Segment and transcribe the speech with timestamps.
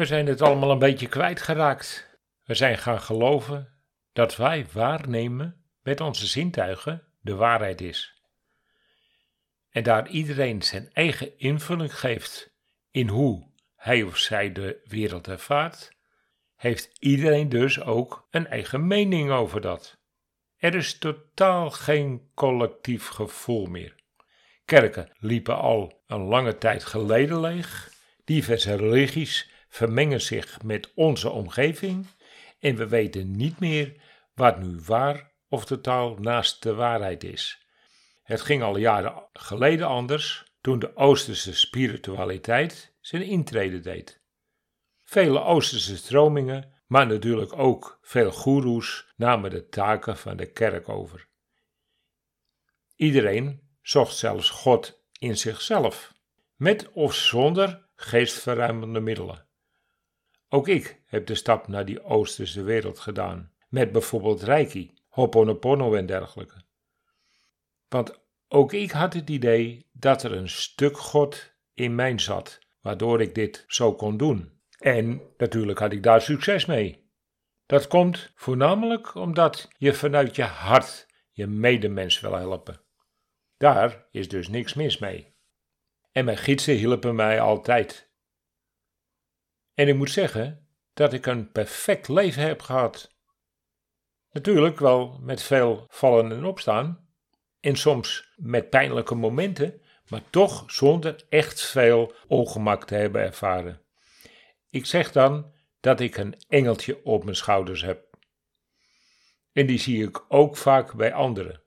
[0.00, 2.18] We zijn het allemaal een beetje kwijtgeraakt.
[2.44, 3.68] We zijn gaan geloven
[4.12, 8.22] dat wij waarnemen met onze zintuigen de waarheid is.
[9.70, 12.54] En daar iedereen zijn eigen invulling geeft
[12.90, 15.92] in hoe hij of zij de wereld ervaart,
[16.56, 19.98] heeft iedereen dus ook een eigen mening over dat.
[20.56, 23.94] Er is totaal geen collectief gevoel meer.
[24.64, 27.92] Kerken liepen al een lange tijd geleden leeg.
[28.24, 32.06] Diverse religies vermengen zich met onze omgeving.
[32.58, 34.02] En we weten niet meer
[34.34, 37.66] wat nu waar of totaal naast de waarheid is.
[38.22, 44.22] Het ging al jaren geleden anders toen de Oosterse spiritualiteit zijn intrede deed.
[45.02, 51.28] Vele Oosterse stromingen, maar natuurlijk ook veel goeroes, namen de taken van de kerk over.
[52.96, 56.12] Iedereen zocht zelfs God in zichzelf,
[56.56, 59.48] met of zonder geestverruimende middelen.
[60.52, 66.06] Ook ik heb de stap naar die Oosterse wereld gedaan, met bijvoorbeeld Reiki, Ho'oponopono en
[66.06, 66.62] dergelijke.
[67.88, 73.20] Want ook ik had het idee dat er een stuk God in mij zat, waardoor
[73.20, 74.60] ik dit zo kon doen.
[74.78, 77.10] En natuurlijk had ik daar succes mee.
[77.66, 82.80] Dat komt voornamelijk omdat je vanuit je hart je medemens wil helpen.
[83.56, 85.34] Daar is dus niks mis mee.
[86.12, 88.09] En mijn gidsen hielpen mij altijd.
[89.80, 93.14] En ik moet zeggen dat ik een perfect leven heb gehad.
[94.30, 97.08] Natuurlijk wel met veel vallen en opstaan,
[97.60, 103.82] en soms met pijnlijke momenten, maar toch zonder echt veel ongemak te hebben ervaren.
[104.70, 108.16] Ik zeg dan dat ik een engeltje op mijn schouders heb.
[109.52, 111.62] En die zie ik ook vaak bij anderen.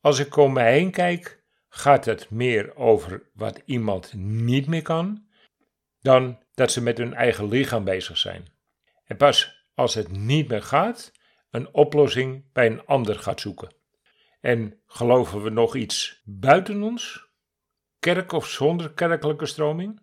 [0.00, 5.26] Als ik om me heen kijk, gaat het meer over wat iemand niet meer kan,
[6.00, 8.46] dan dat ze met hun eigen lichaam bezig zijn.
[9.04, 11.12] En pas als het niet meer gaat,
[11.50, 13.74] een oplossing bij een ander gaat zoeken.
[14.40, 17.28] En geloven we nog iets buiten ons?
[17.98, 20.00] Kerk of zonder kerkelijke stroming?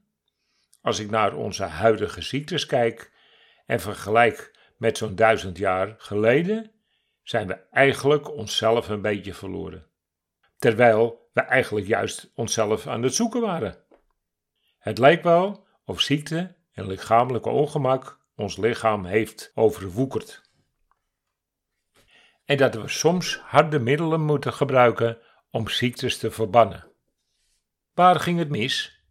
[0.82, 3.12] Als ik naar onze huidige ziektes kijk
[3.66, 6.72] en vergelijk met zo'n duizend jaar geleden,
[7.24, 9.86] zijn we eigenlijk onszelf een beetje verloren.
[10.58, 13.84] Terwijl we eigenlijk juist onszelf aan het zoeken waren.
[14.78, 20.42] Het lijkt wel of ziekte en lichamelijke ongemak ons lichaam heeft overwoekerd
[22.52, 26.92] en dat we soms harde middelen moeten gebruiken om ziektes te verbannen.
[27.94, 29.04] Waar ging het mis?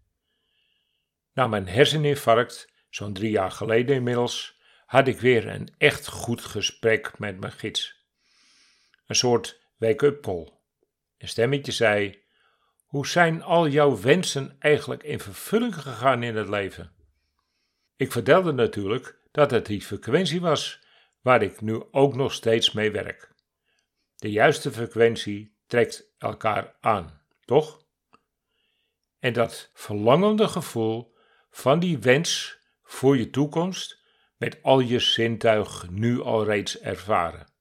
[1.32, 7.18] Na mijn herseninfarct, zo'n drie jaar geleden inmiddels, had ik weer een echt goed gesprek
[7.18, 8.08] met mijn gids.
[9.06, 10.48] Een soort wake-up call.
[11.18, 12.22] Een stemmetje zei:
[12.90, 16.92] Hoe zijn al jouw wensen eigenlijk in vervulling gegaan in het leven?
[17.96, 20.80] Ik vertelde natuurlijk dat het die frequentie was
[21.20, 23.32] waar ik nu ook nog steeds mee werk.
[24.16, 27.86] De juiste frequentie trekt elkaar aan, toch?
[29.18, 31.16] En dat verlangende gevoel
[31.50, 34.04] van die wens voor je toekomst
[34.36, 37.52] met al je zintuig nu al reeds ervaren.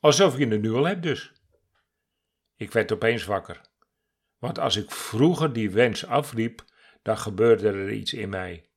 [0.00, 1.32] Alsof je het nu al hebt dus.
[2.56, 3.67] Ik werd opeens wakker.
[4.38, 6.64] Want als ik vroeger die wens afriep,
[7.02, 8.68] dan gebeurde er iets in mij.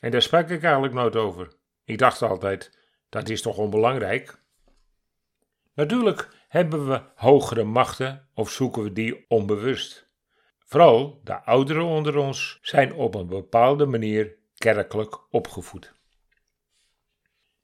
[0.00, 1.52] En daar sprak ik eigenlijk nooit over.
[1.84, 2.78] Ik dacht altijd,
[3.08, 4.42] dat is toch onbelangrijk?
[5.74, 10.08] Natuurlijk hebben we hogere machten of zoeken we die onbewust.
[10.58, 15.92] Vooral de ouderen onder ons zijn op een bepaalde manier kerkelijk opgevoed.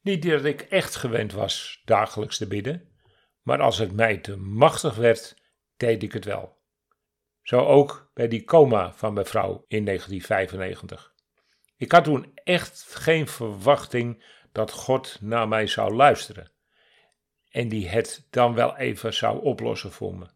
[0.00, 2.88] Niet dat ik echt gewend was dagelijks te bidden,
[3.42, 5.36] maar als het mij te machtig werd,
[5.76, 6.59] deed ik het wel.
[7.50, 11.14] Zo ook bij die coma van mijn vrouw in 1995.
[11.76, 16.50] Ik had toen echt geen verwachting dat God naar mij zou luisteren
[17.48, 20.26] en die het dan wel even zou oplossen voor me.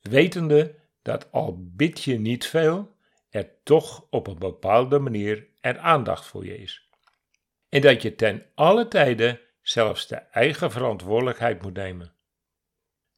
[0.00, 2.96] Wetende dat al bid je niet veel,
[3.30, 6.88] er toch op een bepaalde manier er aandacht voor je is.
[7.68, 12.15] En dat je ten alle tijde zelfs de eigen verantwoordelijkheid moet nemen.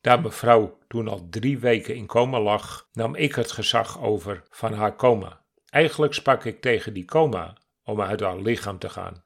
[0.08, 4.72] Daar mevrouw toen al drie weken in coma lag, nam ik het gezag over van
[4.72, 5.44] haar coma.
[5.70, 9.22] Eigenlijk sprak ik tegen die coma om uit haar lichaam te gaan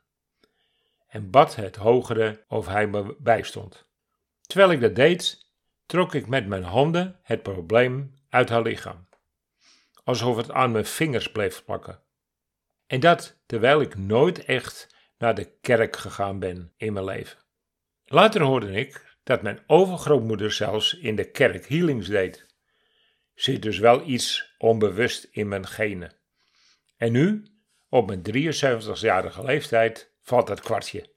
[1.09, 3.89] en bad het hogere of hij me bijstond.
[4.41, 5.53] Terwijl ik dat deed,
[5.87, 9.09] trok ik met mijn handen het probleem uit haar lichaam,
[10.05, 12.03] alsof het aan mijn vingers bleef plakken.
[12.87, 17.39] En dat terwijl ik nooit echt naar de kerk gegaan ben in mijn leven.
[18.05, 22.47] Later hoorde ik dat mijn overgrootmoeder zelfs in de kerk healings deed.
[23.35, 26.15] Zit dus wel iets onbewust in mijn genen.
[26.97, 27.43] En nu,
[27.89, 31.11] op mijn 73-jarige leeftijd valt het kwartje.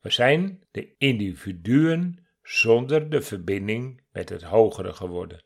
[0.00, 5.44] We zijn de individuen zonder de verbinding met het hogere geworden.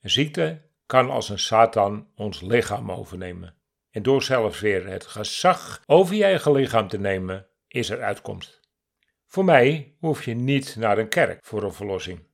[0.00, 3.54] Een ziekte kan als een Satan ons lichaam overnemen.
[3.90, 8.63] En door zelfs weer het gezag over je eigen lichaam te nemen, is er uitkomst.
[9.34, 12.26] Voor mij hoef je niet naar een kerk voor een verlossing.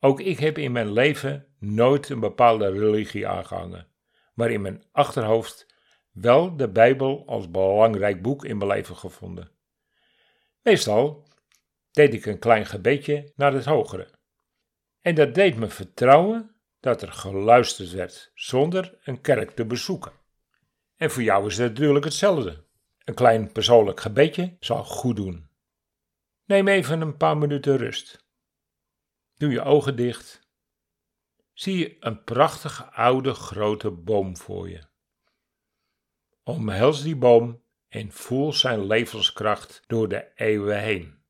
[0.00, 3.86] Ook ik heb in mijn leven nooit een bepaalde religie aangehangen,
[4.34, 5.66] maar in mijn achterhoofd
[6.12, 9.50] wel de Bijbel als belangrijk boek in mijn leven gevonden.
[10.62, 11.28] Meestal
[11.90, 14.08] deed ik een klein gebedje naar het hogere.
[15.00, 20.12] En dat deed me vertrouwen dat er geluisterd werd zonder een kerk te bezoeken.
[20.96, 22.64] En voor jou is het natuurlijk hetzelfde.
[23.04, 25.47] Een klein persoonlijk gebedje zal goed doen.
[26.48, 28.26] Neem even een paar minuten rust.
[29.34, 30.48] Doe je ogen dicht.
[31.52, 34.82] Zie je een prachtige oude grote boom voor je.
[36.42, 41.22] Omhels die boom en voel zijn levenskracht door de eeuwen heen.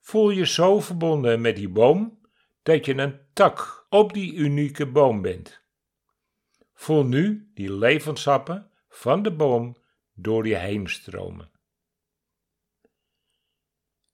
[0.00, 2.20] Voel je zo verbonden met die boom
[2.62, 5.62] dat je een tak op die unieke boom bent.
[6.74, 9.76] Voel nu die levenssappen van de boom
[10.12, 11.55] door je heen stromen.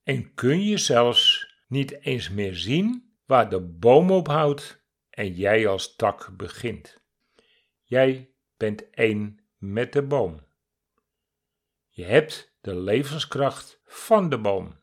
[0.03, 5.97] En kun je zelfs niet eens meer zien waar de boom ophoudt en jij als
[5.97, 7.03] tak begint.
[7.83, 10.47] Jij bent één met de boom.
[11.89, 14.81] Je hebt de levenskracht van de boom.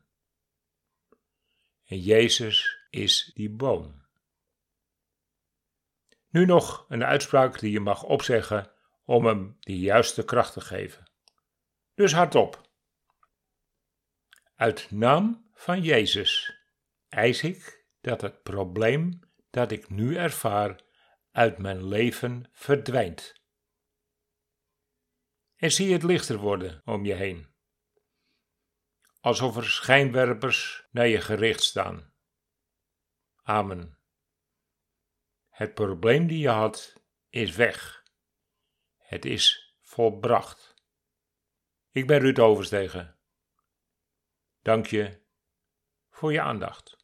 [1.84, 4.08] En Jezus is die boom.
[6.28, 8.72] Nu nog een uitspraak die je mag opzeggen
[9.04, 11.10] om hem de juiste kracht te geven.
[11.94, 12.69] Dus hardop.
[14.60, 16.60] Uit naam van Jezus
[17.08, 19.20] eis ik dat het probleem
[19.50, 20.80] dat ik nu ervaar
[21.30, 23.34] uit mijn leven verdwijnt.
[25.56, 27.54] En zie het lichter worden om je heen.
[29.20, 32.12] Alsof er schijnwerpers naar je gericht staan.
[33.42, 33.98] Amen.
[35.48, 38.04] Het probleem die je had is weg.
[38.96, 40.74] Het is volbracht.
[41.90, 43.19] Ik ben Ruud Overstegen.
[44.62, 45.20] Dank je
[46.10, 46.98] voor je aandacht.